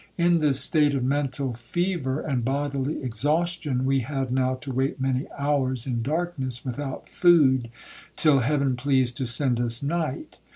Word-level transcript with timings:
In 0.17 0.39
this 0.39 0.59
state 0.59 0.95
of 0.95 1.03
mental 1.03 1.53
fever, 1.53 2.21
and 2.21 2.43
bodily 2.43 3.03
exhaustion, 3.03 3.85
we 3.85 3.99
had 3.99 4.31
now 4.31 4.55
to 4.55 4.73
wait 4.73 4.99
many 4.99 5.27
hours, 5.37 5.85
in 5.85 6.01
darkness, 6.01 6.65
without 6.65 7.07
food, 7.07 7.69
till 8.15 8.39
Heaven 8.39 8.75
pleased 8.75 9.15
to 9.17 9.27
send 9.27 9.59
us 9.59 9.83
night. 9.83 10.39